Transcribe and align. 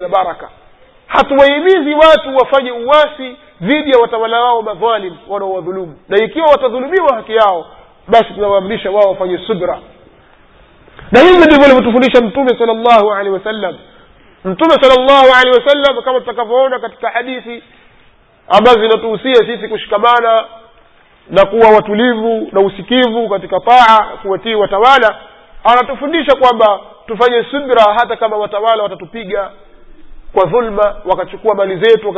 na 0.00 0.08
baraka. 0.08 0.50
Hatuwahimizi 1.06 1.94
watu 1.94 2.36
wafanye 2.36 2.70
uwasi 2.72 3.36
dhidi 3.60 3.90
ya 3.90 3.98
watawala 3.98 4.40
wao 4.40 4.62
madhalim 4.62 5.16
wanaowadhulumu. 5.28 5.98
Na 6.08 6.24
ikiwa 6.24 6.46
watadhulumiwa 6.46 7.16
haki 7.16 7.34
yao 7.34 7.66
basi 8.08 8.24
tunawaamrisha 8.34 8.90
wao 8.90 9.08
wafanye 9.10 9.38
subra. 9.46 9.78
Na 11.12 11.20
hivi 11.20 11.36
ndivyo 11.44 11.64
alivyotufundisha 11.64 12.20
mtume 12.24 12.48
sal 12.58 12.66
llahu 12.76 13.12
alehi 13.12 13.30
wasallam. 13.34 13.78
Mtume 14.44 14.70
sal 14.80 15.04
llahu 15.04 15.26
alehi 15.40 15.58
wasallam 15.60 16.02
kama 16.04 16.20
tutakavyoona 16.20 16.78
katika 16.78 17.10
hadithi 17.10 17.62
ambazo 18.48 18.80
zinatuhusia 18.80 19.34
sisi 19.34 19.68
kushikamana 19.68 20.44
na 21.30 21.44
kuwa 21.46 21.70
watulivu 21.70 22.48
na 22.52 22.60
usikivu 22.60 23.28
katika 23.28 23.60
taa 23.60 24.04
kuwatii 24.22 24.54
watawala 24.54 25.20
anatufundisha 25.64 26.36
kwamba 26.36 26.80
tufanye 27.06 27.44
subra 27.50 27.82
hata 27.98 28.16
kama 28.16 28.36
watawala 28.36 28.82
watatupiga 28.82 29.50
kwa 30.36 30.46
dhulma 30.50 30.96
wakachukua 31.04 31.54
mali 31.54 31.76
zetu 31.76 32.14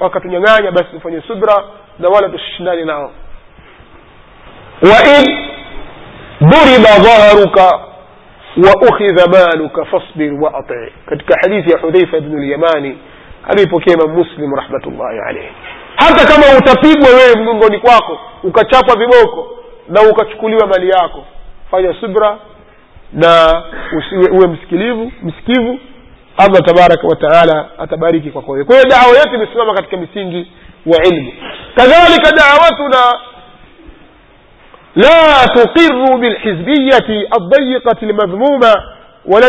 wakatunyang'anya 0.00 0.70
basi 0.70 0.84
tufanye 0.92 1.20
subra 1.20 1.64
na 1.98 2.08
wala 2.08 2.28
tushindane 2.28 2.84
nao. 2.84 3.10
Wain 4.82 5.36
duriba 6.40 6.98
dhaharuka 7.04 7.80
waukhidha 8.66 9.26
maluka 9.26 9.84
fasbir 9.84 10.32
wa 10.42 10.54
ati. 10.54 10.92
Katika 11.06 11.34
hadithi 11.42 11.70
ya 11.72 11.78
hudhaifa 11.78 12.20
bnu 12.20 12.38
lyamani 12.38 12.98
aliyepokea 13.48 13.94
imam 13.94 14.16
muslim 14.16 14.54
rahmatullahi 14.54 15.18
alaihi 15.28 15.48
hata 15.96 16.26
kama 16.26 16.58
utapigwa 16.58 17.08
wewe 17.10 17.36
mgongoni 17.42 17.78
kwako 17.78 18.18
ukachapwa 18.42 18.96
viboko 18.96 19.58
na 19.88 20.02
ukachukuliwa 20.02 20.66
mali 20.66 20.88
yako 20.88 21.24
fanya 21.70 21.94
subra 22.00 22.36
na 23.12 23.62
uwe 24.32 24.46
msikilivu 24.48 25.12
msikivu 25.22 25.78
allah 26.37 26.61
tabaraka 26.65 27.07
wataala 27.07 27.69
atabariki 27.77 28.31
kwako 28.31 28.51
wewe 28.51 28.65
kwa 28.65 28.75
hiyo 28.75 28.87
dawa 28.89 29.17
yetu 29.17 29.35
imesimama 29.35 29.73
katika 29.73 29.97
misingi 29.97 30.51
wa 30.85 31.03
ilmu 31.03 31.31
kadhalika 31.75 32.31
dawatuna 32.31 33.19
لا 34.95 35.45
تقر 35.55 36.15
بالحزبية 36.15 37.27
الضيقة 37.37 37.97
المذمومة 38.03 38.73
ولا 39.25 39.47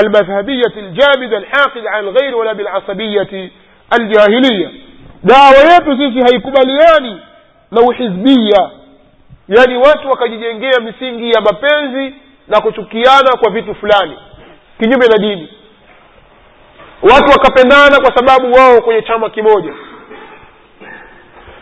المذهبية 0.00 0.72
الجامدة 0.76 1.38
الحاقد 1.38 1.86
عن 1.86 2.04
الغير 2.04 2.36
ولا 2.36 2.52
بالعصبية 2.52 3.50
الجاهلية 4.00 4.70
dawa 5.24 5.48
yetu 5.72 5.96
sisi 5.98 6.20
haikubaliani 6.22 7.20
na 7.70 7.80
uhizbia 7.80 8.70
yaani 9.48 9.76
watu 9.76 10.08
wakajijengea 10.10 10.80
misingi 10.80 11.30
ya 11.30 11.40
mapenzi 11.40 12.14
na 12.48 12.60
kuchukiana 12.60 13.36
kwa 13.40 13.50
vitu 13.52 13.74
fulani 13.74 14.18
kinyume 14.80 15.06
na 15.06 15.18
dini 15.18 15.48
watu 17.03 17.31
wakapendana 17.31 17.99
kwa 18.01 18.15
sababu 18.15 18.51
wao 18.53 18.81
kwenye 18.81 19.01
chama 19.01 19.29
kimoja. 19.29 19.73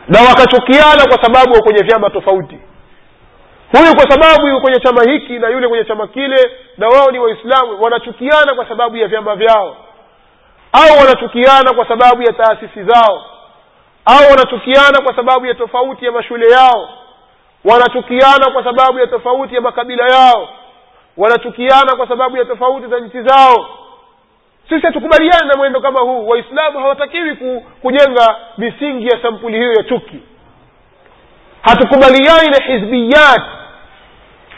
Na 0.07 0.19
wakachukiana 0.29 1.05
kwa 1.09 1.23
sababu 1.23 1.53
wa 1.53 1.61
kwenye 1.61 1.83
vyama 1.83 2.09
tofauti. 2.09 2.59
Huyu 3.71 3.95
kwa 3.95 4.09
sababu 4.11 4.47
yuko 4.47 4.61
kwenye 4.61 4.79
chama 4.79 5.03
hiki 5.11 5.39
na 5.39 5.49
yule 5.49 5.67
kwenye 5.67 5.83
chama 5.85 6.07
kile 6.07 6.51
na 6.77 6.87
wao 6.87 7.11
ni 7.11 7.19
waislamu 7.19 7.81
wanachukiana 7.81 8.55
kwa 8.55 8.67
sababu 8.69 8.97
ya 8.97 9.07
vyama 9.07 9.35
vyao. 9.35 9.77
Au 10.71 10.97
wanachukiana 10.99 11.73
kwa 11.73 11.87
sababu 11.87 12.21
ya 12.21 12.33
taasisi 12.33 12.83
zao. 12.83 13.25
Au 14.05 14.29
wanachukiana 14.31 15.01
kwa 15.03 15.15
sababu 15.15 15.45
ya 15.45 15.53
tofauti 15.55 16.05
ya 16.05 16.11
mashule 16.11 16.49
yao. 16.51 16.89
Wanachukiana 17.65 18.51
kwa 18.53 18.63
sababu 18.63 18.99
ya 18.99 19.07
tofauti 19.07 19.55
ya 19.55 19.61
makabila 19.61 20.07
yao. 20.07 20.49
Wanachukiana 21.17 21.95
kwa 21.97 22.07
sababu 22.07 22.37
ya 22.37 22.45
tofauti 22.45 22.87
za 22.87 22.99
nchi 22.99 23.21
zao 23.21 23.69
sisi 24.71 24.85
hatukubaliani 24.87 25.47
na 25.47 25.57
mwendo 25.57 25.81
kama 25.81 25.99
huu. 25.99 26.27
Waislamu 26.27 26.79
hawatakiwi 26.79 27.35
ku, 27.35 27.65
kujenga 27.81 28.35
misingi 28.57 29.05
ya 29.07 29.21
sampuli 29.21 29.57
hiyo 29.57 29.73
ya 29.73 29.83
chuki. 29.83 30.19
Hatukubaliani 31.61 32.47
na 32.51 32.65
hizbiyat. 32.65 33.41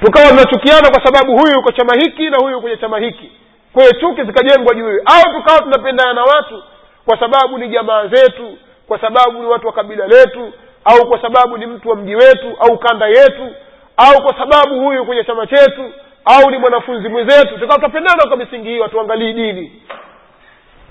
Tukawa 0.06 0.28
tunachukiana 0.30 0.90
kwa 0.90 1.06
sababu 1.06 1.38
huyu 1.38 1.54
yuko 1.56 1.72
chama 1.72 1.94
hiki 1.94 2.30
na 2.30 2.38
huyu 2.38 2.62
kwenye 2.62 2.78
chama 2.78 3.00
hiki. 3.00 3.32
Kwa 3.74 3.84
chuki 3.92 4.24
zikajengwa 4.24 4.76
juu 4.76 4.88
au 4.88 5.34
tukawa 5.34 5.60
tunapendana 5.62 6.14
na 6.14 6.24
watu 6.24 6.64
kwa 7.06 7.20
sababu 7.20 7.58
ni 7.58 7.68
jamaa 7.68 8.08
zetu 8.08 8.58
kwa 8.88 9.02
sababu 9.02 9.40
ni 9.40 9.46
watu 9.46 9.68
wa 9.68 9.74
kabila 9.74 10.08
letu 10.08 10.54
au 10.86 11.08
kwa 11.10 11.22
sababu 11.22 11.58
ni 11.58 11.66
mtu 11.66 11.90
wa 11.90 11.96
mji 11.96 12.16
wetu 12.16 12.58
au 12.60 12.78
kanda 12.78 13.08
yetu 13.08 13.56
au 13.98 14.24
kwa 14.24 14.34
sababu 14.38 14.80
huyu 14.82 15.06
kwenye 15.06 15.24
chama 15.24 15.48
chetu 15.48 15.94
au 16.26 16.52
ni 16.52 16.58
mwanafunzi 16.58 17.10
mwenzetu. 17.10 17.48
Tukawa 17.60 17.76
tunapendana 17.76 18.28
kwa 18.28 18.38
misingi 18.38 18.68
hiyo 18.70 18.84
hatuangalii 18.84 19.34
dini 19.34 19.82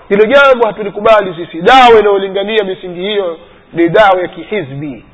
hilo 0.09 0.25
jambo 0.25 0.67
hatulikubali 0.67 1.35
sisi. 1.35 1.61
Dawa 1.61 1.99
inayolingania 1.99 2.63
misingi 2.63 2.99
hiyo 3.01 3.39
ni 3.73 3.89
dawa 3.89 4.21
ya 4.21 4.27
kihizbi. 4.27 5.05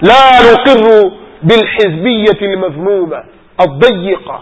La 0.00 0.40
nuqiru 0.50 1.12
bilhizbiyati 1.42 2.46
lmadhmuma 2.46 3.24
aldayiqa 3.58 4.40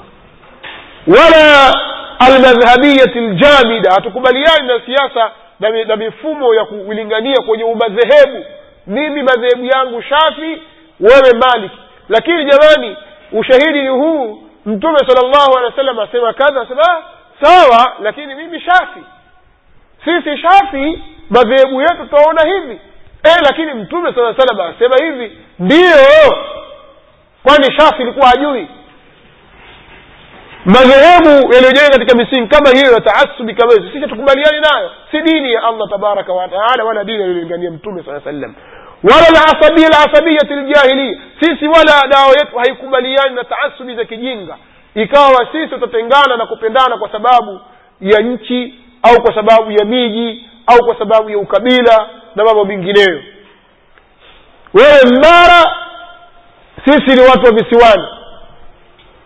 wala 1.06 1.74
almadhhabiyati 2.18 3.20
ljamida 3.20 3.90
hatukubaliani 3.90 4.68
na 4.68 4.80
siasa 4.86 5.30
na 5.86 5.96
mifumo 5.96 6.54
ya 6.54 6.64
kulingania 6.64 7.36
kwenye 7.46 7.64
umadhehebu. 7.64 8.44
Mimi 8.86 9.22
madhehebu 9.22 9.64
yangu 9.64 10.02
shafi 10.02 10.62
wewe 11.00 11.32
malik 11.46 11.72
lakini 12.08 12.44
jamani 12.44 12.96
ushahidi 13.32 13.82
ni 13.82 13.88
huu. 13.88 14.42
Mtume 14.66 14.98
sala 14.98 15.28
llahu 15.28 15.58
alehi 15.58 15.64
wa 15.70 15.76
sallam 15.76 15.98
asema 15.98 16.32
kadha 16.32 16.60
asema 16.60 17.02
sawa 17.42 17.92
lakini 18.00 18.34
mimi 18.34 18.60
shafi. 18.60 19.00
Sisi 20.04 20.38
shafi 20.42 21.02
madhehebu 21.30 21.80
yetu 21.80 22.06
twaona 22.10 22.42
hivi. 22.54 22.80
E, 23.24 23.30
lakini 23.44 23.74
mtume 23.74 24.12
saa 24.14 24.34
salam 24.34 24.74
asema 24.74 24.96
hivi 25.04 25.38
ndiyo 25.58 26.36
kwani 27.42 27.72
shafi 27.78 28.02
ilikuwa 28.02 28.28
hajui? 28.28 28.68
Madhehebu 30.64 31.52
yaliyojenga 31.54 31.90
katika 31.90 32.16
misingi 32.16 32.48
kama 32.48 32.70
hiyo 32.70 32.92
ya 32.92 33.00
taasubi 33.00 33.54
kama 33.54 33.72
hizo 33.72 33.86
sisi 33.86 34.00
hatukubaliani 34.00 34.60
nayo. 34.60 34.90
Si 35.10 35.20
dini 35.22 35.52
ya 35.52 35.62
allah 35.64 35.88
tabaraka 35.90 36.32
wataala 36.32 36.84
wala 36.84 37.04
dini 37.04 37.22
aliyolingania 37.22 37.70
mtume 37.70 38.02
saa 38.02 38.20
sallam 38.20 38.54
wala 39.02 39.26
lasabia 39.30 39.88
lasabiyati 39.88 40.54
ljahilia 40.54 41.20
sisi 41.40 41.66
wala 41.68 42.06
dawa 42.08 42.28
yetu 42.28 42.58
haikubaliani 42.58 43.34
na 43.34 43.44
taasubi 43.44 43.94
za 43.94 44.04
kijinga 44.04 44.56
ikawa 44.94 45.48
sisi 45.52 45.68
tutatengana 45.68 46.36
na 46.36 46.46
kupendana 46.46 46.96
kwa 46.98 47.12
sababu 47.12 47.60
ya 48.00 48.20
nchi 48.20 48.74
au 49.02 49.22
kwa 49.22 49.34
sababu 49.34 49.70
ya 49.70 49.84
miji 49.84 50.48
au 50.66 50.78
kwa 50.84 50.98
sababu 50.98 51.30
ya 51.30 51.38
ukabila 51.38 52.08
na 52.34 52.44
mambo 52.44 52.64
mengineyo. 52.64 53.22
Wewe 54.74 55.00
mbara 55.18 55.76
sisi 56.84 57.14
ni 57.16 57.20
watu 57.20 57.46
wa 57.46 57.52
visiwani. 57.52 58.06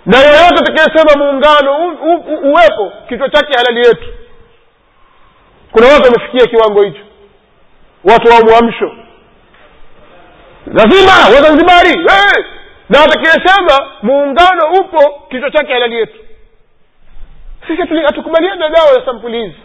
Na 0.07 0.19
yeyote 0.19 0.55
atakayesema 0.61 1.25
muungano 1.25 1.77
uwepo 2.43 2.93
kichwa 3.09 3.29
chake 3.31 3.53
halali 3.57 3.79
yetu. 3.79 4.09
Kuna 5.73 5.87
watu 5.87 6.03
wamefikia 6.13 6.47
kiwango 6.47 6.83
hicho. 6.83 7.01
Watu 8.05 8.29
wa 8.33 8.41
mwamsho 8.41 8.93
lazima 10.67 11.13
wazanzibari 11.37 11.89
hey! 11.91 12.45
Na 12.89 12.99
atakayesema 13.05 13.91
muungano 14.03 14.63
upo 14.81 15.23
kichwa 15.31 15.51
chake 15.51 15.73
halali 15.73 15.97
yetu. 15.97 16.19
Sisi 17.67 17.97
hatukubaliani 18.07 18.61
na 18.61 18.69
dawa 18.69 18.89
ya 18.99 19.05
sampuli 19.05 19.43
hizi. 19.43 19.57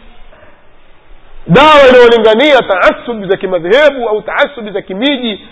Dawa 1.46 1.88
inayolingania 1.88 2.58
taasubi 2.58 3.28
za 3.28 3.36
kimadhehebu 3.36 4.08
au 4.08 4.22
taasubi 4.22 4.70
za 4.70 4.82
kimiji 4.82 5.48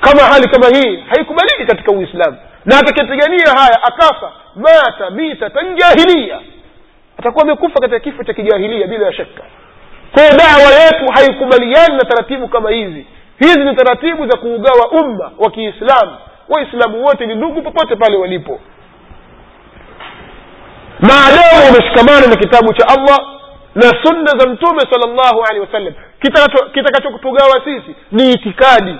kama 0.00 0.22
hali 0.22 0.48
kama 0.48 0.66
hii 0.78 0.96
haikubaliki 1.08 1.64
katika 1.66 1.92
uislamu. 1.92 2.36
Na 2.64 2.78
atakayepigania 2.78 3.52
haya 3.56 3.82
akafa 3.82 4.32
mata 4.56 5.10
mitatan 5.10 5.74
jahilia 5.76 6.40
atakuwa 7.18 7.44
amekufa 7.44 7.80
katika 7.80 8.00
kifo 8.00 8.24
cha 8.24 8.34
kijahilia 8.34 8.86
bila 8.86 9.06
ya 9.06 9.12
shaka 9.12 9.42
kwayo 10.12 10.30
dawa 10.30 10.72
yetu 10.82 11.12
haikubaliani 11.14 11.96
na 11.96 12.04
taratibu 12.04 12.48
kama 12.48 12.70
hizi. 12.70 13.06
Hizi 13.38 13.58
ni 13.60 13.76
taratibu 13.76 14.26
za 14.26 14.38
kuugawa 14.38 14.90
umma 14.90 15.32
wa 15.38 15.50
kiislamu 15.50 16.16
waislamu 16.48 17.04
wote 17.04 17.26
ni 17.26 17.34
ndugu 17.34 17.62
popote 17.62 17.96
pale 17.96 18.16
walipo. 18.16 18.60
Maadamu 21.00 21.68
umeshikamana 21.68 22.26
na 22.26 22.36
kitabu 22.36 22.74
cha 22.74 22.88
allah 22.88 23.18
na 23.74 23.82
sunna 24.02 24.30
za 24.38 24.46
mtume 24.48 24.80
sal 24.80 25.10
llahu 25.14 25.42
alehi 25.44 25.60
wasallam 25.60 25.94
kitakachokutugawa 26.72 27.60
sisi 27.64 27.96
ni 28.12 28.30
itikadi. 28.32 28.96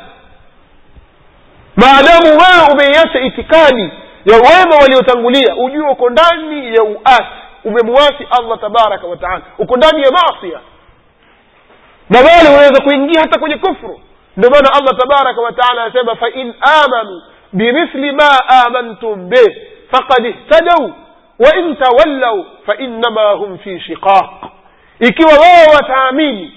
Maadamu 1.77 2.27
wewe 2.27 2.73
umeiacha 2.73 3.21
itikadi 3.21 3.93
ya 4.25 4.37
wema 4.37 4.77
waliotangulia 4.83 5.57
ujue 5.57 5.89
uko 5.91 6.11
ndani 6.11 6.75
ya 6.75 6.83
uasi 6.83 7.27
umemwasi 7.65 8.27
allah 8.41 8.61
tabaraka 8.61 9.07
wataala 9.07 9.43
uko 9.59 9.77
ndani 9.77 10.03
ya 10.03 10.11
masia 10.11 10.61
na 12.11 12.19
wale 12.19 12.49
unaweza 12.49 12.83
kuingia 12.85 13.21
hata 13.21 13.41
kwenye 13.41 13.57
kufru. 13.57 14.01
Ndio 14.37 14.51
maana 14.51 14.69
allah 14.73 14.97
tabaraka 14.99 15.41
wataala 15.41 15.83
anasema 15.85 16.17
fain 16.17 16.55
amanu 16.61 17.23
bimithli 17.57 18.13
ma 18.13 18.49
amantum 18.65 19.29
bih 19.29 19.57
faqad 19.91 20.27
ihtadau 20.27 20.93
wain 21.39 21.77
tawallau 21.77 22.47
fainama 22.67 23.31
hum 23.31 23.59
fi 23.59 23.81
shiqaq 23.81 24.31
ikiwa 25.01 25.31
wao 25.33 25.75
wataamini 25.77 26.53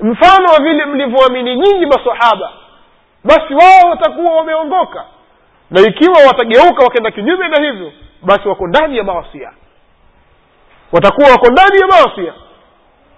mfano 0.00 0.52
wa 0.52 0.58
vile 0.64 0.84
mlivyoamini 0.84 1.56
nyinyi 1.56 1.86
masahaba 1.86 2.52
basi 3.24 3.54
wao 3.54 3.90
watakuwa 3.90 4.36
wameongoka 4.36 5.04
na 5.70 5.80
ikiwa 5.80 6.18
watageuka 6.26 6.84
wakaenda 6.84 7.10
kinyume 7.10 7.48
na 7.48 7.62
hivyo 7.62 7.92
basi 8.22 8.48
wako 8.48 8.66
ndani 8.66 8.96
ya 8.96 9.04
maasia 9.04 9.52
watakuwa 10.92 11.28
wako 11.30 11.50
ndani 11.50 11.80
ya 11.80 11.86
maasia 11.86 12.32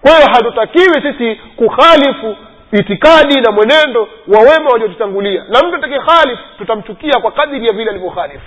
kwa 0.02 0.10
hiyo 0.16 0.26
hatutakiwi 0.32 1.02
sisi 1.02 1.36
kukhalifu 1.56 2.36
itikadi 2.72 3.40
na 3.40 3.50
mwenendo 3.52 4.08
wa 4.28 4.40
wema 4.40 4.70
waliotutangulia. 4.72 5.44
Na 5.48 5.58
mtu 5.62 5.76
atakihalifu 5.76 6.42
tutamchukia 6.58 7.20
kwa 7.20 7.30
kadiri 7.32 7.66
ya 7.66 7.72
vile 7.72 7.90
alivyokhalifu 7.90 8.44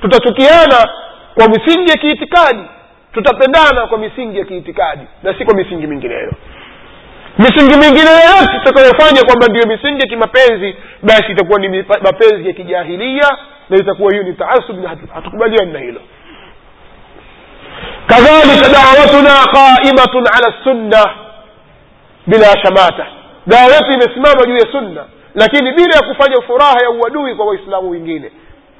tutachukiana 0.00 0.88
kwa 1.34 1.48
misingi 1.48 1.90
ya 1.90 1.96
kiitikadi. 1.96 2.62
Tutapendana 3.12 3.86
kwa 3.86 3.98
misingi 3.98 4.38
ya 4.38 4.44
kiitikadi 4.44 5.02
na 5.22 5.38
si 5.38 5.44
kwa 5.44 5.54
misingi 5.54 5.86
mingineyo 5.86 6.32
misingi 7.38 7.76
mingine 7.76 8.10
yoyote 8.10 8.58
tutakayofanya 8.58 9.22
kwamba 9.26 9.46
ndiyo 9.46 9.66
misingi 9.66 10.00
ya 10.00 10.06
kimapenzi 10.06 10.76
basi 11.02 11.32
itakuwa 11.32 11.58
ni 11.60 11.84
mapenzi 12.02 12.46
ya 12.48 12.52
kijahilia 12.52 13.28
na 13.70 13.76
itakuwa 13.76 14.12
hiyo 14.12 14.22
ni 14.22 14.32
taasub 14.32 14.82
na 14.82 14.88
hatukubaliani 15.14 15.72
na 15.72 15.78
hilo. 15.78 16.00
Kadhalika 18.06 18.68
dawatuna 18.68 19.34
qaimatun 19.52 20.24
ala 20.36 20.54
sunna 20.64 21.10
bila 22.26 22.46
shamata 22.62 23.06
dawa 23.46 23.62
yetu 23.74 23.92
imesimama 23.92 24.46
juu 24.46 24.54
ya 24.56 24.72
sunna 24.72 25.04
lakini 25.34 25.72
bila 25.72 25.96
ya 25.96 26.14
kufanya 26.14 26.36
furaha 26.46 26.76
ya 26.82 26.90
uadui 26.90 27.34
kwa 27.34 27.46
waislamu 27.46 27.90
wengine. 27.90 28.32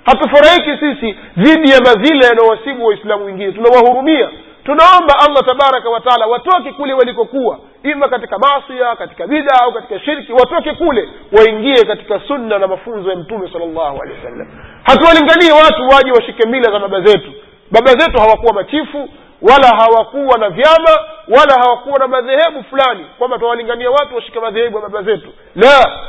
Hatufurahiki 0.06 0.70
sisi 0.86 1.16
dhidi 1.36 1.70
ya 1.70 1.80
madhila 1.80 2.26
yanayowasibu 2.26 2.86
waislamu 2.86 3.24
wengine. 3.24 3.52
Tunawahurumia. 3.52 4.30
Tunaomba 4.64 5.14
allah 5.26 5.44
tabaraka 5.46 5.90
wataala 5.90 6.26
watoke 6.26 6.72
kule 6.72 6.92
walikokuwa. 6.92 7.58
Ima 7.82 8.08
katika 8.08 8.38
masia 8.38 8.96
katika 8.96 9.26
bida 9.26 9.52
au 9.62 9.72
katika 9.72 10.00
shirki 10.00 10.32
watoke 10.32 10.72
kule. 10.72 11.08
Waingie 11.32 11.84
katika 11.84 12.20
sunna 12.20 12.58
na 12.58 12.66
mafunzo 12.66 13.10
ya 13.10 13.16
mtume 13.16 13.50
sal 13.52 13.60
llahu 13.60 14.02
alehi 14.02 14.18
wasallam 14.18 14.46
hatuwalinganie 14.82 15.52
watu 15.52 15.82
waje 15.96 16.10
washike 16.12 16.48
mila 16.48 16.72
za 16.72 16.78
baba 16.78 17.00
zetu. 17.00 17.32
Baba 17.70 17.90
zetu 17.92 18.18
hawakuwa 18.20 18.52
machifu 18.54 19.08
wala 19.50 19.68
hawakuwa 19.68 20.38
na 20.38 20.50
vyama 20.50 20.98
wala 21.28 21.54
hawakuwa 21.62 21.98
na 21.98 22.08
madhehebu 22.08 22.64
fulani 22.70 23.06
kwamba 23.18 23.36
tunawalingania 23.38 23.90
watu 23.90 24.14
washike 24.16 24.40
madhehebu 24.40 24.76
ya 24.78 24.82
baba 24.82 25.02
zetu 25.02 25.28
la 25.54 26.00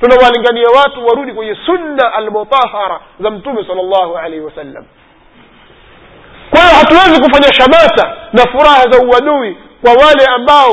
tunawalingania 0.00 0.66
watu 0.76 1.06
warudi 1.06 1.32
kwenye 1.32 1.54
sunna 1.66 2.14
almutahara 2.14 3.00
za 3.20 3.30
mtume 3.30 3.64
sal 3.66 3.76
llahu 3.76 4.16
alaihi 4.18 4.40
wasallam 4.44 4.84
kwa 6.50 6.60
hiyo 6.60 6.74
hatuwezi 6.78 7.22
kufanya 7.22 7.52
shamata 7.54 8.16
na 8.32 8.42
furaha 8.52 8.82
za 8.90 8.98
uadui 9.06 9.56
kwa 9.82 9.90
wale 9.92 10.24
ambao 10.34 10.72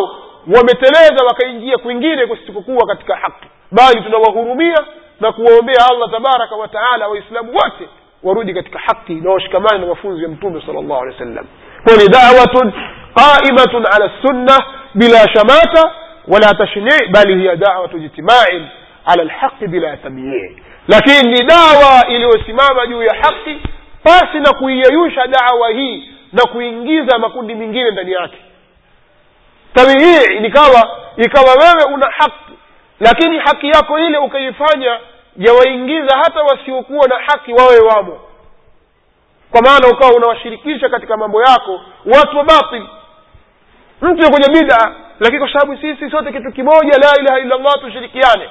wameteleza 0.58 1.26
wakaingia 1.28 1.78
kwingine 1.78 2.26
kusikokuwa 2.28 2.88
katika 2.88 3.16
haki 3.16 3.48
bali 3.72 4.02
tunawahurumia 4.02 4.78
na 5.20 5.32
kuwaombea 5.32 5.86
allah 5.92 6.12
tabaraka 6.12 6.56
wataala 6.56 7.08
waislamu 7.08 7.52
wote 7.54 7.90
warudi 8.24 8.54
katika 8.54 8.80
haki 8.80 9.14
na 9.14 9.32
washikamane 9.32 9.78
na 9.80 9.86
mafunzo 9.88 10.22
ya 10.24 10.30
mtume 10.30 10.62
sal 10.66 10.74
llahu 10.76 10.94
alehi 11.02 11.14
wa 11.14 11.26
sallam 11.26 11.46
kwa 11.86 11.94
ni 11.96 12.08
dawatun 12.10 12.74
qaimatun 13.16 13.86
ala 13.96 14.12
sunna 14.22 14.58
bila 14.94 15.18
shamata 15.34 15.92
wala 16.28 16.54
tashnii 16.54 17.08
bali 17.12 17.36
hiya 17.40 17.56
dawatu 17.56 17.98
ijtimain 17.98 18.68
ala 19.06 19.24
lhaqi 19.24 19.68
bila 19.68 19.98
tamyii 19.98 20.62
lakini 20.88 21.32
ni 21.32 21.46
dawa 21.46 22.08
iliyosimama 22.08 22.88
juu 22.88 23.04
ya 23.04 23.14
haki 23.16 23.62
pasi 24.04 24.38
na 24.40 24.54
kuiyeyusha 24.54 25.28
dawa 25.28 25.70
hii 25.70 26.10
na 26.34 26.44
kuingiza 26.52 27.20
makundi 27.20 27.56
mengine 27.56 27.92
ndani 27.92 28.12
yake. 28.12 28.38
Tamyii 29.74 30.40
nikawa 30.40 31.00
ikawa 31.18 31.52
wewe 31.54 31.94
una 31.94 32.08
haki 32.18 32.54
lakini 33.00 33.38
haki 33.40 33.68
yako 33.68 34.00
ile 34.00 34.18
ukaifanya 34.18 35.00
yawaingiza 35.38 36.18
hata 36.18 36.42
wasiokuwa 36.44 37.08
na 37.08 37.16
haki 37.26 37.54
wawe 37.54 37.80
wamo 37.80 38.20
kwa 39.56 39.62
maana 39.64 39.88
ukawa 39.88 40.14
unawashirikisha 40.16 40.90
katika 40.90 41.18
mambo 41.18 41.42
yako 41.42 41.82
watu 42.06 42.38
wa 42.38 42.44
batil. 42.44 42.88
Mtu 44.02 44.32
kwenye 44.32 44.60
bida 44.60 44.92
lakini 45.20 45.40
kwa 45.40 45.54
sababu 45.54 45.78
sisi 45.82 46.10
sote 46.12 46.32
kitu 46.32 46.52
kimoja 46.52 46.98
la 46.98 47.18
ilaha 47.20 47.40
illallah 47.40 47.74
tushirikiane. 47.82 48.50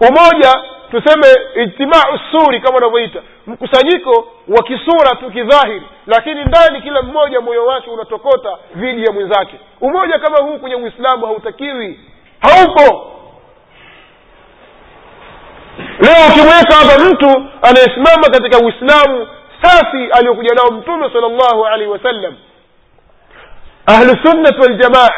Umoja 0.00 0.52
tuseme 0.90 1.26
ijtimau 1.54 2.18
suri 2.30 2.60
kama 2.60 2.78
unavyoita. 2.78 3.22
Mkusanyiko 3.46 4.28
wa 4.48 4.62
kisura 4.62 5.10
tu 5.20 5.30
kidhahiri. 5.30 5.82
Lakini 6.06 6.44
ndani 6.44 6.82
kila 6.82 7.02
mmoja 7.02 7.40
moyo 7.40 7.66
wake 7.66 7.90
unatokota 7.90 8.58
dhidi 8.74 9.04
ya 9.04 9.12
mwenzake. 9.12 9.60
Umoja 9.80 10.18
kama 10.18 10.38
huu 10.38 10.58
kwenye 10.58 10.76
uislamu 10.76 11.26
hautakiwi. 11.26 12.00
Haupo! 12.40 13.06
Leo 16.00 16.26
ukimweka 16.30 16.74
hapa 16.76 17.04
mtu 17.04 17.26
anayesimama 17.62 18.28
katika 18.32 18.58
uislamu 18.58 19.26
safi 19.62 20.10
aliyokuja 20.18 20.54
nao 20.54 20.70
mtume 20.70 21.10
sal 21.12 21.20
llahu 21.32 21.66
alaihi 21.66 21.90
wasallam. 21.92 22.36
Ahlusunnati 23.86 24.60
waljamaa 24.60 25.08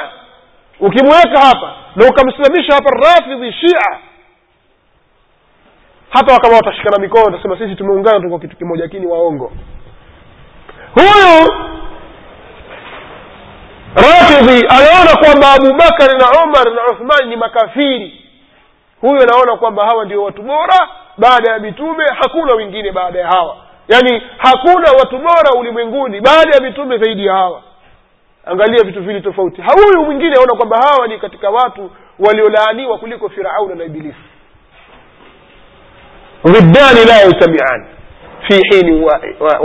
ukimweka 0.81 1.41
hapa 1.41 1.75
na 1.97 2.07
ukamsimamisha 2.09 2.75
hapa 2.75 2.91
rafidhi 2.91 3.53
shia 3.53 3.99
hata 6.11 6.39
kama 6.39 6.57
watashikana 6.57 6.99
mikono 6.99 7.25
watasema 7.25 7.59
sisi 7.59 7.75
tumeungana 7.77 8.21
tuko 8.21 8.39
kitu 8.39 8.57
kimoja 8.57 8.83
lakini 8.83 9.07
waongo. 9.07 9.53
Huyu 10.95 11.53
rafidhi 13.95 14.67
anaona 14.69 15.17
kwamba 15.23 15.53
abubakari 15.53 16.19
na 16.19 16.43
umar 16.45 16.73
na 16.75 16.87
uthmani 16.93 17.27
ni 17.31 17.37
makafiri. 17.37 18.25
Huyu 19.01 19.23
anaona 19.23 19.57
kwamba 19.57 19.85
hawa 19.87 20.05
ndio 20.05 20.23
watu 20.23 20.43
bora 20.43 20.89
baada 21.19 21.53
ya 21.53 21.59
mitume 21.59 22.05
hakuna 22.23 22.55
wengine 22.55 22.93
baada 22.93 23.19
ya 23.21 23.27
hawa 23.29 23.57
yaani 23.88 24.22
hakuna 24.38 24.92
watu 24.92 25.18
bora 25.18 25.52
ulimwenguni 25.60 26.22
baada 26.22 26.56
ya 26.56 26.62
mitume 26.62 26.98
zaidi 26.98 27.26
ya 27.26 27.34
hawa 27.34 27.62
angalia 28.46 28.84
vitu 28.84 29.02
vili 29.04 29.22
tofauti 29.22 29.62
huyu 29.62 30.06
mwingine 30.06 30.36
aona 30.36 30.56
kwamba 30.58 30.78
hawa 30.78 31.08
ni 31.08 31.20
katika 31.20 31.50
watu 31.50 31.92
waliolaaniwa 32.20 32.98
kuliko 32.98 33.30
firauna 33.30 33.76
na 33.76 33.84
ibilisi 33.84 34.18
ضدان 36.48 36.96
لا 37.08 37.24
يجتمعان 37.24 37.86
في 38.48 38.62
حين 38.72 39.04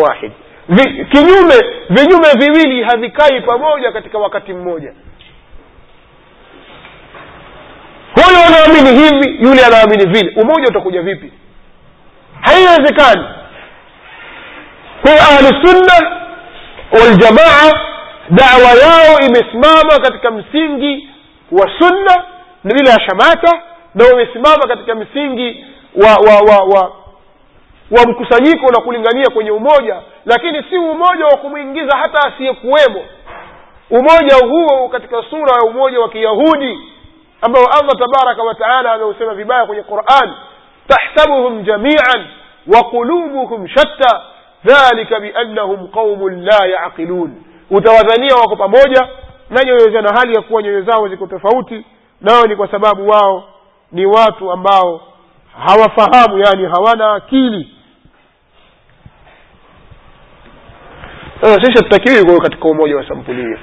واحد 0.03 0.33
Vi, 0.69 1.05
kinyume 1.05 1.55
vinyume 1.91 2.29
viwili 2.39 2.83
havikai 2.85 3.41
pamoja 3.41 3.93
katika 3.93 4.19
wakati 4.19 4.53
mmoja 4.53 4.95
huyu 8.15 8.39
anaamini 8.47 9.01
hivi 9.03 9.45
yule 9.49 9.65
anaamini 9.67 10.07
vile 10.07 10.33
umoja 10.43 10.69
utakuja 10.69 11.03
vipi 11.03 11.33
haiwezekani 12.41 13.25
kwa 15.08 15.16
hiyo 15.16 15.24
ahlusunna 15.24 16.18
waljamaa 16.92 17.72
dawa 18.30 18.70
yao 18.72 19.20
imesimama 19.28 20.00
katika 20.02 20.32
msingi 20.32 21.10
wa 21.52 21.72
sunna 21.80 22.26
na 22.64 22.74
bila 22.74 22.92
ya 22.92 23.00
shamata 23.00 23.62
na 23.96 24.06
wamesimama 24.06 24.68
katika 24.68 24.96
msingi 24.96 25.66
wa 25.96 26.10
wa 26.10 26.40
wa 26.56 26.64
wa 26.64 26.92
wa 27.92 28.06
mkusanyiko 28.08 28.72
na 28.72 28.82
kulingania 28.82 29.26
kwenye 29.34 29.52
umoja 29.52 30.02
lakini 30.26 30.64
si 30.70 30.78
umoja 30.78 31.26
wa 31.26 31.38
kumwingiza 31.38 31.98
hata 31.98 32.28
asiyekuwemo. 32.34 33.06
Umoja 33.90 34.36
huo 34.48 34.90
katika 34.90 35.24
sura 35.30 35.56
ya 35.56 35.62
umoja 35.70 36.00
wa 36.00 36.10
kiyahudi 36.10 36.80
ambao 37.42 37.66
allah 37.66 37.96
tabaraka 38.00 38.44
wataala 38.44 38.94
ameusema 38.94 39.34
vibaya 39.34 39.66
kwenye 39.66 39.84
quran 39.84 40.34
tahsabuhum 40.88 41.64
jamian 41.64 42.28
wa 42.76 42.84
qulubuhum 42.84 43.68
shatta 43.68 44.22
dhalika 44.68 45.20
biannahum 45.20 45.88
qaumun 45.88 46.44
la 46.46 46.66
yaqilun. 46.66 47.32
Utawadhania 47.70 48.36
wako 48.36 48.56
pamoja 48.56 49.08
na 49.50 49.64
nyoyo 49.66 50.02
na 50.02 50.10
hali 50.20 50.36
ya 50.36 50.42
kuwa 50.42 50.62
nyoyo 50.64 50.82
zao 50.82 51.08
ziko 51.08 51.28
tofauti 51.28 51.86
nao 52.22 52.46
ni 52.46 52.56
kwa 52.56 52.72
sababu 52.72 53.08
wao 53.10 53.44
ni 53.92 54.06
watu 54.06 54.52
ambao 54.52 55.02
hawafahamu 55.68 56.38
yani 56.38 56.66
hawana 56.66 57.14
akili. 57.14 57.74
Sasa 61.42 61.56
sisi 61.62 61.74
hatutakiwi 61.78 62.26
kuwa 62.26 62.40
katika 62.42 62.68
umoja 62.70 62.96
wa 62.98 63.08
sampuli 63.08 63.42
hiyo. 63.42 63.60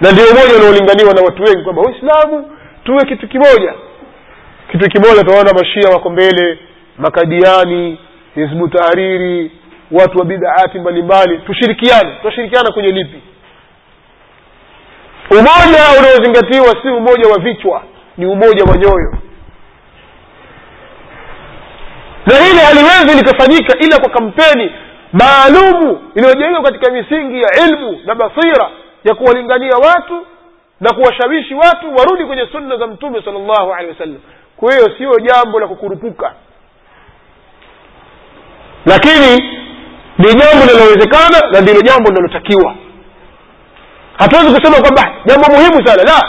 Na 0.00 0.12
ndio 0.12 0.24
umoja 0.24 0.56
unaolinganiwa 0.58 1.14
na 1.14 1.22
watu 1.22 1.42
wengi 1.42 1.62
kwamba 1.62 1.82
waislamu 1.82 2.56
tuwe 2.84 3.04
kitu 3.04 3.28
kimoja. 3.28 3.74
Kitu 4.72 4.90
kimoja 4.90 5.24
tunaona 5.24 5.52
mashia 5.52 5.90
wako 5.90 6.10
mbele 6.10 6.58
makadiani 6.98 7.98
hizbu 8.34 8.68
tahariri 8.68 9.52
watu 9.90 10.18
wa 10.18 10.24
bidaati 10.24 10.78
mbalimbali 10.78 11.38
tushirikiane 11.38 12.16
tunashirikiana 12.20 12.72
kwenye 12.72 12.88
lipi? 12.92 13.22
Umoja 15.30 15.98
unaozingatiwa 16.00 16.82
si 16.82 16.88
umoja 16.88 17.28
wa 17.32 17.38
vichwa 17.38 17.82
ni 18.16 18.26
umoja 18.26 18.64
wa 18.64 18.76
nyoyo. 18.76 19.18
Na 22.26 22.36
hili 22.44 22.58
haliwezi 22.58 23.16
likafanyika 23.18 23.78
ila 23.78 23.98
kwa 23.98 24.08
kampeni 24.10 24.72
maalumu 25.12 26.00
iliyojengwa 26.14 26.62
katika 26.62 26.90
misingi 26.92 27.42
ya 27.42 27.48
ilmu 27.68 28.00
na 28.04 28.14
basira 28.14 28.70
ya 29.04 29.14
kuwalingania 29.14 29.76
watu 29.76 30.26
na 30.80 30.92
kuwashawishi 30.94 31.54
watu 31.54 31.94
warudi 31.96 32.24
kwenye 32.24 32.46
sunna 32.52 32.76
za 32.76 32.86
mtume 32.86 33.22
sal 33.24 33.34
llahu 33.34 33.72
alehi 33.74 33.92
wasallam. 33.92 34.20
Kwa 34.56 34.72
hiyo 34.72 34.90
sio 34.98 35.12
jambo 35.20 35.60
la 35.60 35.66
kukurupuka. 35.68 36.34
Lakini 38.86 39.55
ni 40.26 40.40
jambo 40.40 40.64
linalowezekana 40.66 41.38
na 41.52 41.60
ndilo 41.60 41.80
jambo 41.80 42.10
linalotakiwa. 42.10 42.74
Hatuwezi 44.18 44.54
kusema 44.60 44.80
kwamba 44.80 45.14
jambo 45.26 45.46
muhimu 45.52 45.86
sana. 45.86 46.02
La 46.02 46.22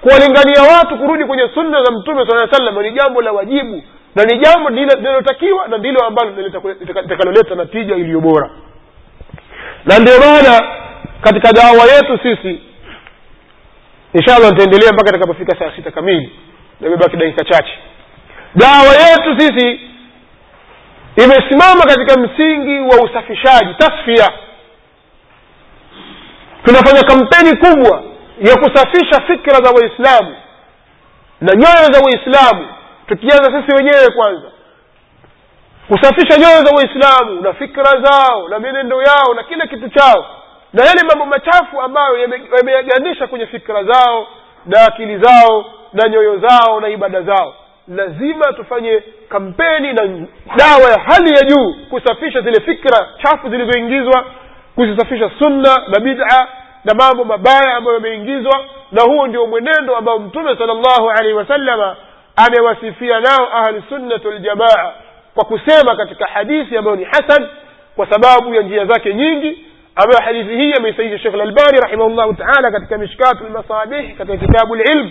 kuwalingania 0.00 0.62
watu 0.76 0.98
kurudi 0.98 1.24
kwenye 1.24 1.48
sunna 1.54 1.82
za 1.84 1.92
mtume 1.92 2.26
saa 2.26 2.48
sallam 2.52 2.82
ni 2.82 2.92
jambo 2.92 3.22
la 3.22 3.32
wajibu 3.32 3.82
na 4.14 4.24
ni 4.24 4.38
jambo 4.38 4.70
linalotakiwa 4.70 5.68
na 5.68 5.78
ndilo 5.78 6.00
ambalo 6.06 6.30
litakaloleta 6.80 7.54
natija 7.54 7.96
iliyo 7.96 8.20
bora. 8.20 8.50
Na 9.84 9.98
ndio 9.98 10.14
maana 10.20 10.60
katika 11.20 11.52
dawa 11.52 11.84
yetu 11.94 12.18
sisi 12.22 12.62
inshallah 14.14 14.50
nitaendelea 14.50 14.92
mpaka 14.92 15.08
itakapofika 15.08 15.58
saa 15.58 15.72
sita 15.76 15.90
kamili. 15.90 16.32
Nimebaki 16.80 17.16
dakika 17.16 17.44
chache. 17.44 17.78
Dawa 18.54 18.94
yetu 18.94 19.36
sisi 19.40 19.80
imesimama 21.16 21.82
katika 21.86 22.20
msingi 22.20 22.78
wa 22.78 23.02
usafishaji 23.04 23.74
tasfia 23.74 24.28
tunafanya 26.64 27.02
kampeni 27.02 27.56
kubwa 27.56 28.02
ya 28.40 28.56
kusafisha 28.56 29.20
fikra 29.26 29.54
za 29.60 29.70
waislamu 29.70 30.36
na 31.40 31.52
nyoyo 31.52 31.92
za 31.92 32.00
waislamu 32.04 32.68
tukianza 33.06 33.60
sisi 33.60 33.76
wenyewe 33.76 34.10
kwanza. 34.16 34.50
Kusafisha 35.88 36.38
nyoyo 36.38 36.64
za 36.64 36.72
waislamu 36.76 37.40
na 37.40 37.52
fikra 37.52 38.00
zao 38.02 38.48
na 38.48 38.58
mienendo 38.58 39.02
yao 39.02 39.34
na 39.34 39.42
kila 39.42 39.66
kitu 39.66 39.88
chao 39.88 40.26
na 40.72 40.84
yale 40.84 41.02
mambo 41.08 41.26
machafu 41.26 41.80
ambayo 41.80 42.18
yameyaganisha 42.58 43.26
kwenye 43.26 43.46
fikra 43.46 43.84
zao 43.84 44.26
na 44.66 44.84
akili 44.84 45.18
zao 45.18 45.64
na 45.92 46.08
nyoyo 46.08 46.38
zao 46.38 46.80
na 46.80 46.88
ibada 46.88 47.22
zao 47.22 47.54
lazima 47.90 48.52
tufanye 48.52 49.02
kampeni 49.28 49.92
na 49.92 50.02
dawa 50.56 50.90
ya 50.90 51.00
hali 51.06 51.30
ya 51.30 51.42
juu 51.42 51.74
kusafisha 51.90 52.40
zile 52.40 52.60
fikra 52.60 53.08
chafu 53.22 53.50
zilizoingizwa 53.50 54.24
kuzisafisha 54.74 55.30
sunna 55.38 55.76
na 55.88 56.00
bid'a 56.00 56.48
na 56.84 56.94
mambo 56.94 57.24
mabaya 57.24 57.76
ambayo 57.76 57.96
yameingizwa 57.96 58.64
na 58.92 59.02
huo 59.02 59.26
ndio 59.26 59.46
mwenendo 59.46 59.96
ambao 59.96 60.18
mtume 60.18 60.56
sala 60.56 60.74
llahu 60.74 61.10
alaihi 61.10 61.32
wasallama 61.32 61.96
amewasifia 62.36 63.20
nao 63.20 63.48
ahlusunnati 63.52 64.28
waljamaa 64.28 64.92
kwa 65.34 65.44
kusema 65.44 65.96
katika 65.96 66.26
hadithi 66.26 66.76
ambayo 66.76 66.96
ni 66.96 67.04
hasan 67.04 67.48
kwa 67.96 68.10
sababu 68.10 68.54
ya 68.54 68.62
njia 68.62 68.84
zake 68.86 69.14
nyingi 69.14 69.66
ambayo 69.94 70.24
hadithi 70.24 70.56
hii 70.56 70.72
ameisaisha 70.72 71.18
shekh 71.18 71.34
lalbani 71.34 71.80
rahimahullahu 71.80 72.34
taala 72.34 72.70
katika 72.70 72.98
mishkatu 72.98 73.44
lmasabih 73.44 74.16
katika 74.16 74.36
kitabu 74.36 74.74
lilm 74.74 75.10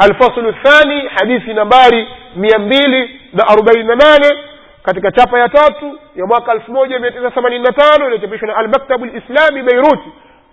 الفصل 0.00 0.46
الثاني 0.48 1.08
حديث 1.10 1.42
nambari 1.48 2.08
248 2.36 4.36
katika 4.82 5.12
chapa 5.12 5.38
ya 5.38 5.48
tatu 5.48 5.98
ya 6.16 6.26
mwaka 6.26 6.52
1985 6.54 8.04
iliyochapishwa 8.06 8.48
na 8.48 8.56
al-Maktab 8.56 9.02
al-Islami 9.02 9.62
Beirut 9.62 9.98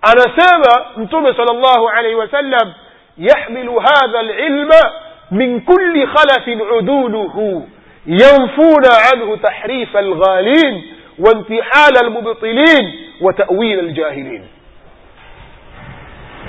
anasema 0.02 0.86
mtume 0.98 1.34
sallallahu 1.34 1.90
alayhi 1.90 2.16
wasallam 2.16 2.74
yahmilu 3.18 3.76
hadha 3.80 4.20
al-ilma 4.20 4.92
min 5.32 5.62
kulli 5.62 6.08
khalafin 6.08 6.62
uduluhu 6.62 7.70
yanfuna 8.06 8.90
anhu 9.14 9.38
tahrif 9.38 9.96
al-ghalin 9.96 10.84
wa 11.20 11.32
intihal 11.32 11.98
al-mubtilin 12.04 12.94
wa 13.22 13.34
ta'wil 13.34 13.80
al-jahilin 13.80 14.44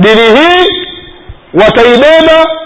dini 0.00 0.22
hii 0.38 0.86
wataibeba 1.54 2.65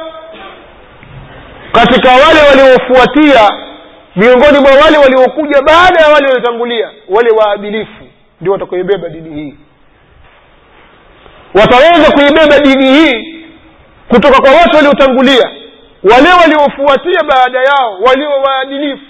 katika 1.73 2.09
wale 2.11 2.41
waliofuatia 2.49 3.50
miongoni 4.17 4.59
mwa 4.59 4.71
wale 4.85 4.99
waliokuja 4.99 5.62
baada 5.62 6.00
ya 6.00 6.09
wale 6.09 6.27
waliotangulia 6.27 6.91
wale 7.09 7.31
waadilifu 7.31 8.05
ndio 8.41 8.53
watakaoibeba 8.53 9.09
dini 9.09 9.43
hii. 9.43 9.57
Wataweza 11.55 12.11
kuibeba 12.12 12.59
dini 12.59 12.85
hii 12.93 13.45
kutoka 14.09 14.41
kwa 14.41 14.50
watu 14.50 14.77
waliotangulia 14.77 15.50
wale 16.12 16.29
waliofuatia 16.43 17.21
baada 17.29 17.59
yao 17.59 17.99
walio 18.07 18.31
waadilifu. 18.31 19.05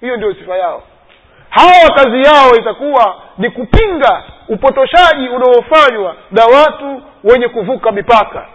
Hiyo 0.00 0.16
ndio 0.16 0.34
sifa 0.34 0.56
yao. 0.56 0.82
Hawa 1.50 1.90
kazi 1.94 2.22
yao 2.22 2.56
itakuwa 2.56 3.16
ni 3.38 3.50
kupinga 3.50 4.22
upotoshaji 4.48 5.28
unaofanywa 5.28 6.16
na 6.30 6.44
watu 6.44 7.02
wenye 7.24 7.48
kuvuka 7.48 7.92
mipaka 7.92 8.46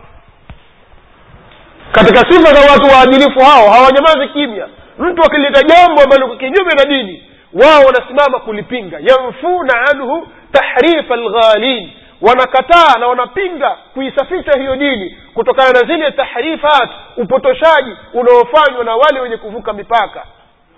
katika 1.91 2.19
sifa 2.19 2.53
za 2.53 2.71
watu 2.71 2.95
waadilifu 2.95 3.39
hao 3.39 3.69
hawanyamazi 3.69 4.27
kimya. 4.33 4.67
Mtu 4.97 5.23
akileta 5.23 5.61
jambo 5.63 6.01
ambalo 6.01 6.27
kinyume 6.35 6.71
na 6.77 6.85
dini 6.85 7.23
wao 7.53 7.81
wanasimama 7.85 8.39
kulipinga. 8.39 8.97
Yamfuna 9.01 9.73
anhu 9.91 10.27
tahrifa 10.51 11.15
lghalin 11.15 11.91
wanakataa 12.21 12.99
na 12.99 13.07
wanapinga 13.07 13.77
kuisafisha 13.93 14.51
hiyo 14.59 14.75
dini 14.75 15.17
kutokana 15.33 15.71
na 15.71 15.79
zile 15.93 16.11
tahrifat 16.11 16.89
upotoshaji 17.17 17.91
unaofanywa 18.13 18.83
na 18.83 18.95
wale 18.95 19.19
wenye 19.19 19.37
kuvuka 19.37 19.73
mipaka. 19.73 20.23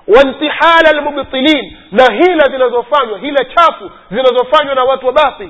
Wantihala 0.07 0.91
lmubtilin 0.91 1.77
na 1.91 2.03
hila 2.13 2.45
zinazofanywa 2.45 3.19
hila 3.19 3.45
chafu 3.45 3.91
zinazofanywa 4.11 4.75
na 4.75 4.83
watu 4.83 5.05
wa 5.05 5.11
batil. 5.13 5.49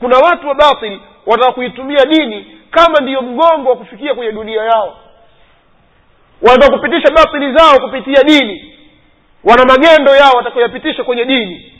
Kuna 0.00 0.18
watu 0.18 0.48
wa 0.48 0.54
batil 0.54 1.00
wanataka 1.26 1.52
kuitumia 1.54 2.04
dini 2.06 2.56
kama 2.70 3.00
ndiyo 3.00 3.22
mgongo 3.22 3.70
wa 3.70 3.76
kufikia 3.76 4.14
kwenye 4.14 4.32
dunia 4.32 4.62
yao 4.64 4.96
wanataka 6.42 6.76
kupitisha 6.78 7.10
batili 7.14 7.52
zao 7.56 7.78
kupitia 7.80 8.22
dini. 8.22 8.74
Wana 9.44 9.64
magendo 9.64 10.14
yao 10.16 10.32
watakaoyapitisha 10.36 11.04
kwenye 11.04 11.24
dini. 11.24 11.72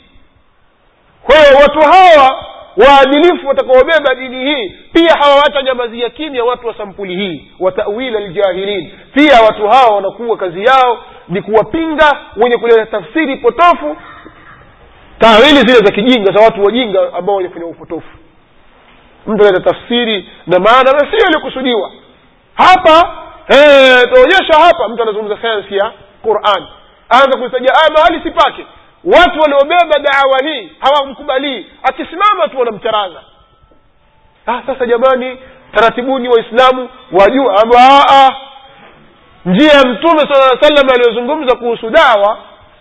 Kwa 1.23 1.35
watu 1.61 1.79
hawa 1.79 2.45
waadilifu 2.77 3.47
watakaobeba 3.47 4.15
dini 4.15 4.45
hii 4.45 4.69
pia 4.93 5.13
hawawatanyamazia 5.19 6.09
kimya 6.09 6.43
watu 6.43 6.67
wa 6.67 6.77
sampuli 6.77 7.15
hii 7.15 7.51
watawila 7.59 8.19
ljahilin 8.19 8.91
pia 9.13 9.41
watu 9.41 9.67
hawa 9.67 9.95
wanakuwa 9.95 10.37
kazi 10.37 10.63
yao 10.65 11.03
ni 11.27 11.41
kuwapinga 11.41 12.17
wenye 12.35 12.57
kuleta 12.57 12.85
tafsiri 12.85 13.37
potofu 13.37 13.97
tawili 15.19 15.59
zile 15.59 15.73
za 15.85 15.91
kijinga 15.91 16.31
za 16.33 16.43
watu 16.45 16.63
wajinga 16.63 17.13
ambao 17.13 17.35
wenye 17.35 17.49
kufanya 17.49 17.65
upotofu. 17.67 18.17
Mtu 19.27 19.43
analeta 19.45 19.71
tafsiri 19.73 20.29
na 20.47 20.59
maana 20.59 20.91
na 20.91 20.99
sio 20.99 21.27
iliokusudiwa 21.27 21.91
hapa 22.53 23.17
tuonyesha 24.13 24.63
hapa 24.65 24.87
mtu 24.89 25.03
anazungumza 25.03 25.41
sayansi 25.41 25.77
ya 25.77 25.91
quran. 26.23 26.67
Aanza 27.13 27.37
kuitaja 27.39 27.73
aya 27.73 27.89
mahali 27.97 28.21
sipake 28.23 28.65
watu 29.03 29.39
waliobeba 29.39 29.99
dawa 29.99 30.37
hii 30.43 30.71
hawamkubalii. 30.79 31.65
Akisimama 31.83 32.47
tu 32.47 32.59
wanamcharaza 32.59 33.23
ah, 34.47 34.61
sasa 34.65 34.85
jamani 34.85 35.39
taratibuni 35.75 36.29
waislamu 36.29 36.89
wajua 37.11 37.61
amba 37.63 38.35
njia 39.45 39.71
ya 39.71 39.85
mtume 39.85 40.19
sala 40.19 40.45
aa 40.53 40.61
salam 40.61 40.89
aliyozungumza 40.93 41.55
kuhusu 41.57 41.89
dawa 41.89 42.37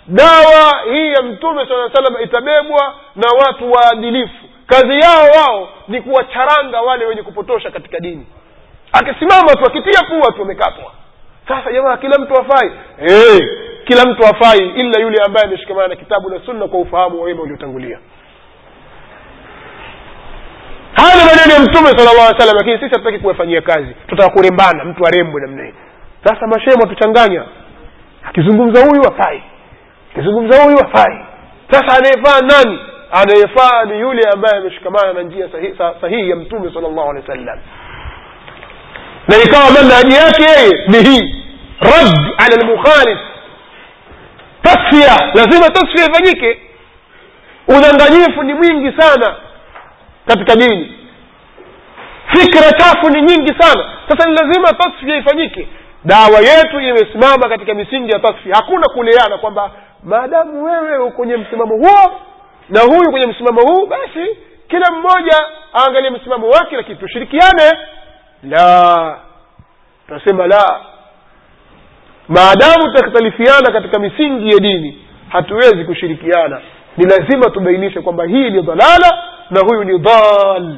dawa 0.06 0.82
hii 0.92 1.12
ya 1.12 1.22
mtume 1.22 1.66
sala 1.68 1.90
salam 1.94 2.22
itabebwa 2.22 2.94
na 3.16 3.28
watu 3.46 3.72
waadilifu. 3.72 4.34
Kazi 4.66 4.98
yao 4.98 5.26
wao 5.38 5.68
ni 5.88 6.02
kuwacharanga 6.02 6.80
wale 6.80 7.04
wenye 7.06 7.22
kupotosha 7.22 7.70
katika 7.70 7.98
dini 8.00 8.26
akisimama 8.92 9.52
tu 9.56 9.64
akitia 9.66 10.02
pua 10.08 10.32
tu 10.32 10.42
amekatwa. 10.42 10.92
Sasa 11.48 11.72
jamaa 11.72 11.96
kila 11.96 12.18
mtu 12.18 12.34
afai. 12.40 12.70
Hey, 12.98 13.40
kila 13.84 14.04
mtu 14.06 14.26
afai 14.26 14.58
ila 14.68 15.00
yule 15.00 15.18
ambaye 15.26 15.46
ameshikamana 15.46 15.88
na 15.88 15.96
kitabu 15.96 16.30
na 16.30 16.40
sunna 16.46 16.68
kwa 16.68 16.80
ufahamu 16.80 17.18
wa 17.20 17.24
wema 17.26 17.42
uliotangulia. 17.42 17.98
Haya 20.94 21.24
maneno 21.24 21.52
ya 21.54 21.60
mtume 21.60 21.88
sala 21.88 22.12
llah 22.12 22.38
salam 22.40 22.56
lakini 22.56 22.74
sisi 22.78 22.90
hatutaki 22.90 23.18
kuyafanyia 23.18 23.60
kazi. 23.62 23.94
Tutaka 24.06 24.28
kurembana 24.30 24.84
mtu 24.84 25.06
arembwe 25.06 25.40
namna 25.40 25.72
sasa 26.24 26.46
mashemu 26.46 26.82
atuchanganya. 26.84 27.44
Akizungumza 28.28 28.86
huyu 28.86 29.02
afai. 29.08 29.42
Akizungumza 30.12 30.62
huyu 30.62 30.78
afai. 30.80 31.24
Sasa 31.70 31.98
anayefaa 31.98 32.40
nani? 32.40 32.78
Anayefaa 33.12 33.84
ni 33.84 34.00
yule 34.00 34.22
ambaye 34.34 34.56
ameshikamana 34.56 35.12
na 35.12 35.22
njia 35.22 35.48
sahihi, 35.52 35.74
sahi 36.00 36.30
ya 36.30 36.36
mtume 36.36 36.74
sala 36.74 36.88
llahu 36.88 37.10
alehi 37.10 37.28
wa 37.28 37.36
sallam 37.36 37.58
na 39.30 39.36
ikawa 39.44 39.70
manhaji 39.70 40.14
yake 40.14 40.42
yeye 40.42 40.84
ni 40.88 40.98
hii. 41.10 41.34
Rad 41.80 42.14
ala 42.38 42.56
lmukhalif 42.64 43.18
tasfia 44.62 45.30
lazima 45.34 45.70
tasfia 45.70 46.04
ifanyike. 46.06 46.58
Udanganyifu 47.68 48.42
ni 48.42 48.54
mwingi 48.54 49.00
sana 49.02 49.36
katika 50.26 50.56
dini. 50.56 50.96
Fikra 52.32 52.72
chafu 52.72 53.10
ni 53.10 53.22
nyingi 53.22 53.54
sana. 53.62 53.84
Sasa 54.08 54.28
ni 54.30 54.36
lazima 54.36 54.72
tasfia 54.72 55.16
ifanyike. 55.16 55.68
Dawa 56.04 56.38
yetu 56.40 56.80
imesimama 56.80 57.48
katika 57.48 57.74
misingi 57.74 58.10
ya 58.12 58.18
tasfia 58.18 58.54
hakuna 58.54 58.88
kuleana 58.88 59.38
kwamba 59.38 59.70
maadamu 60.04 60.64
wewe 60.64 61.10
kwenye 61.10 61.36
msimamo 61.36 61.74
huo 61.76 62.20
na 62.68 62.80
huyu 62.80 63.10
kwenye 63.10 63.26
msimamo 63.26 63.60
huu 63.62 63.86
basi 63.86 64.36
kila 64.68 64.90
mmoja 64.90 65.38
aangalie 65.74 66.10
msimamo 66.10 66.48
wake 66.48 66.76
lakini 66.76 66.96
tushirikiane 66.96 67.78
la 68.42 69.18
tunasema 70.08 70.46
la 70.46 70.80
maadamu 72.28 72.92
tutakhtalifiana 72.92 73.72
katika 73.72 73.98
misingi 73.98 74.48
ya 74.48 74.58
dini 74.58 75.06
hatuwezi 75.28 75.84
kushirikiana 75.84 76.60
ni 76.96 77.04
lazima 77.04 77.50
tubainishe 77.50 78.00
kwamba 78.00 78.24
hii 78.24 78.50
ni 78.50 78.62
dhalala 78.62 79.22
na 79.50 79.60
huyu 79.60 79.84
ni 79.84 79.98
dhal 79.98 80.76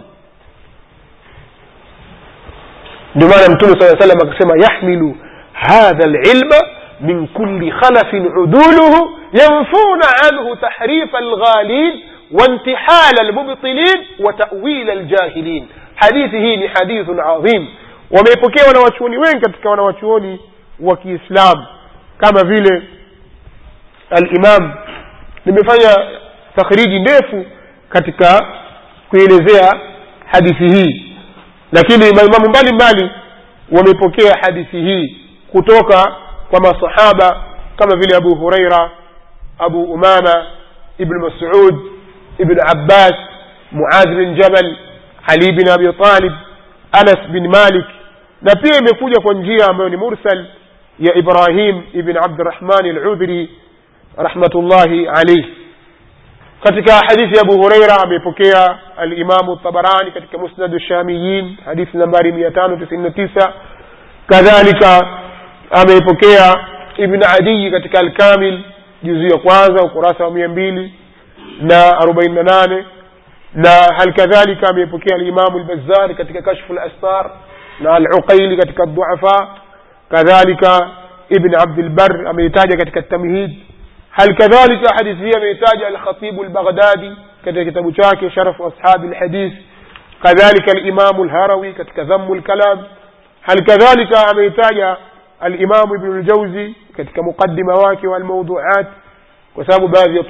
ndio 3.14 3.28
maana 3.28 3.54
mtume 3.54 3.81
saa 3.81 3.99
salam 3.99 4.28
akasema 4.28 4.54
yahmilu 4.62 5.16
hadha 5.52 6.07
lilma 6.07 6.57
min 7.00 7.28
kuli 7.28 7.71
khalafin 7.73 8.26
uduluhu 8.26 9.19
yanfuna 9.33 10.07
anhu 10.31 10.57
tahrifa 10.57 11.19
alghalin 11.19 12.00
وانتحال 12.40 13.21
المبطلين 13.21 14.07
وتأويل 14.21 14.90
الجاهلين 14.90 15.69
hadithi 16.02 16.38
hii 16.38 16.56
ni 16.56 16.66
hadithun 16.66 17.21
adhim. 17.21 17.66
Wameipokea 18.11 18.64
wanawachuoni 18.66 19.16
wengi 19.18 19.40
katika 19.40 19.71
wanawachuoni 19.71 20.40
wa 20.80 20.97
kiislam 20.97 21.66
kama 22.18 22.44
vile 22.44 22.82
alimam. 24.11 24.73
Nimefanya 25.44 25.97
takhriji 26.56 26.99
ndefu 26.99 27.44
katika 27.88 28.47
kuelezea 29.11 29.73
hadithi 30.26 30.68
hii. 30.68 31.16
Lakini 31.73 31.99
maimamu 31.99 32.49
mbalimbali 32.49 33.11
wamepokea 33.73 34.35
hadithi 34.42 34.80
hii 34.80 35.16
kutoka 35.52 36.16
kwa 36.50 36.61
masahaba 36.61 37.44
kama 37.76 37.97
vile 37.97 38.16
abu 38.16 38.35
huraira 38.37 38.90
abu 39.59 39.82
umama 39.92 40.47
ibn 40.99 41.14
masud 41.18 41.75
ibn 42.38 42.56
abbas 42.66 43.12
muadh 43.73 44.09
bin 44.16 44.35
jabal 44.35 44.76
ali 45.26 45.52
bin 45.52 45.69
abi 45.69 45.93
talib 45.93 46.33
anas 46.93 47.29
bin 47.31 47.49
malik 47.49 47.85
na 48.43 48.52
pia 48.57 48.79
imekuja 48.79 49.21
kwa 49.21 49.35
njia 49.35 49.67
ambayo 49.69 49.88
ni 49.91 49.97
mursal 49.97 50.47
ya 50.99 51.14
ibrahim 51.14 51.83
ibn 51.93 52.17
abdirahmani 52.17 52.91
aludhri 52.91 53.50
rahmatullahi 54.17 55.09
alaih 55.09 55.47
katika 56.62 56.95
hadithi 56.95 57.35
ya 57.37 57.41
abu 57.43 57.52
hureira 57.62 57.97
ameipokea 58.05 58.79
alimamu 58.97 59.57
tabarani 59.57 60.11
katika 60.11 60.38
musnadu 60.38 60.79
shamiyin 60.81 61.57
hadithi 61.64 61.97
nambari 61.99 62.33
mia 62.33 62.50
tano 62.50 62.76
tisini 62.76 63.02
na 63.02 63.11
tisa 63.11 63.52
kadhalika 64.26 65.07
ameipokea 65.71 66.57
ibn 66.97 67.23
adiyi 67.38 67.71
katika 67.71 67.99
alkamil 67.99 68.61
juzu 69.02 69.26
ya 69.26 69.38
kwanza 69.38 69.83
ukurasa 69.85 70.25
wa 70.25 70.31
mia 70.31 70.49
mbili 70.49 70.95
na 71.61 71.99
arobaini 71.99 72.35
na 73.54 73.62
nane 73.62 73.87
na 73.88 73.94
hal 73.97 74.12
kadhalika 74.14 74.68
ameipokea 74.68 75.16
alimamu 75.16 75.59
lbazari 75.59 76.14
katika 76.14 76.42
kashfu 76.42 76.73
lastar 76.73 77.30
na 77.80 77.94
aluqaili 77.94 78.56
katika 78.56 78.87
duafa 78.87 79.49
kadhalika 80.11 80.90
ibn 81.28 81.54
abdilbar 81.54 82.26
ameitaja 82.28 82.76
katika 82.76 83.02
tamhid 83.02 83.50
hal 84.11 84.37
kadhalika 84.37 84.94
hadithi 84.94 85.23
hii 85.25 85.32
ameitaja 85.37 85.87
alkhatibu 85.87 86.44
lbaghdadi 86.44 87.16
katika 87.44 87.64
kitabu 87.64 87.92
chake 87.92 88.30
sharafu 88.30 88.66
ashabi 88.66 89.09
lhadith 89.09 89.52
kadhalika 90.23 90.73
alimamu 90.73 91.25
lharawi 91.25 91.73
katika 91.73 92.04
dhamu 92.04 92.35
lkalam 92.35 92.78
hal 93.40 93.64
kadhalika 93.64 94.28
ameitaja 94.30 94.97
alimamu 95.40 95.94
ibnu 95.94 96.18
ljauzi 96.21 96.75
katika 96.97 97.23
muqadima 97.23 97.75
wake 97.75 98.06
walmauduat 98.09 98.87
kwa 99.54 99.66
sababu 99.66 99.88
baadhi 99.88 100.16
ya 100.16 100.23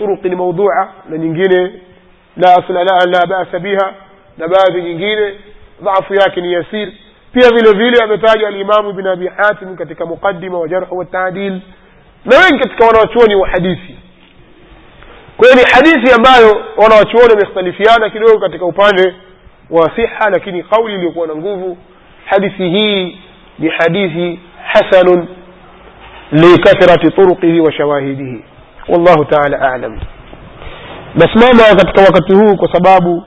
la 2.36 2.52
asla 2.54 2.84
la, 2.84 2.98
la 3.06 3.26
basa 3.26 3.58
biha 3.58 3.92
na 4.38 4.48
baadhi 4.48 4.82
nyingine 4.82 5.34
dhafu 5.82 6.14
yake 6.14 6.40
ni 6.40 6.52
yasir 6.52 6.92
pia 7.32 7.48
vile 7.50 7.72
vile 7.72 8.04
ametaja 8.04 8.48
alimamu 8.48 8.90
ibn 8.90 9.06
abi 9.06 9.28
hatim 9.28 9.76
katika 9.76 10.06
muqadima 10.06 10.58
wa 10.58 10.68
jarhu 10.68 10.98
wataadil 10.98 11.60
na 12.24 12.36
wengi 12.38 12.58
katika 12.58 12.86
wanawachuoni 12.86 13.34
wa 13.34 13.48
hadithi 13.48 13.96
kwa 15.36 15.48
hiyo 15.48 15.64
ni 15.64 15.70
hadithi 15.74 16.12
ambayo 16.14 16.64
wanawachuoni 16.76 17.28
wamekhtalifiana 17.30 18.10
kidogo 18.10 18.38
katika 18.38 18.64
upande 18.64 19.14
wa 19.70 19.90
siha 19.96 20.30
lakini 20.30 20.62
kauli 20.62 20.94
iliyokuwa 20.94 21.26
na 21.26 21.34
nguvu 21.34 21.78
hadithi 22.24 22.68
hii 22.70 23.18
ni 23.58 23.68
hadithi 23.68 24.40
hasanun 24.64 25.28
turuqihi 27.10 27.60
wa 27.60 27.72
shawahidihi 27.72 28.44
wallahu 28.88 29.24
taala 29.24 29.72
alam 29.72 30.00
nasimama 31.14 31.76
katika 31.76 32.00
wakati 32.00 32.34
huu 32.34 32.56
kwa 32.56 32.72
sababu 32.72 33.24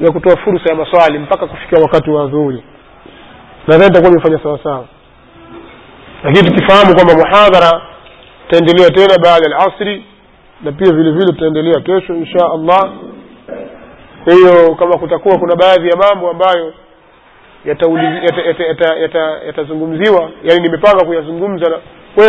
ya 0.00 0.12
kutoa 0.12 0.36
fursa 0.36 0.64
ya 0.70 0.74
maswali 0.74 1.18
mpaka 1.18 1.46
kufikia 1.46 1.78
wakati 1.82 2.10
wa 2.10 2.26
dhuhuri 2.26 2.64
nadhani 3.66 3.92
takuwa 3.94 4.12
imefanya 4.12 4.42
sawasawa 4.42 4.84
lakini 6.24 6.48
tukifahamu 6.50 6.94
kwamba 6.94 7.14
muhadhara 7.14 7.82
tutaendelea 8.48 8.90
tena 8.90 9.14
baada 9.22 9.50
ya 9.50 9.58
alasri 9.58 10.04
na 10.62 10.72
pia 10.72 10.92
vile 10.92 11.10
vile 11.10 11.26
tutaendelea 11.26 11.80
kesho 11.80 12.14
insha 12.14 12.38
allah. 12.54 12.90
Kwa 14.24 14.32
hiyo 14.34 14.74
kama 14.74 14.98
kutakuwa 14.98 15.38
kuna 15.38 15.56
baadhi 15.56 15.88
ya 15.88 15.96
mambo 15.96 16.30
ambayo 16.30 16.74
yatazungumziwa 17.64 18.22
yata, 18.22 18.64
yata, 18.64 18.94
yata, 18.96 19.18
yata 19.46 19.66
yani 20.44 20.60
nimepanga 20.62 21.06
kuyazungumza 21.06 21.80